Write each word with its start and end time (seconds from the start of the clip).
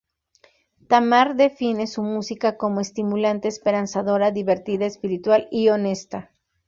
Tamar 0.87 1.35
define 1.35 1.85
su 1.85 2.01
música 2.01 2.57
como 2.57 2.81
"estimulante, 2.81 3.47
esperanzadora, 3.47 4.31
divertida, 4.31 4.87
espiritual, 4.87 5.47
y 5.51 5.69
honesta". 5.69 6.31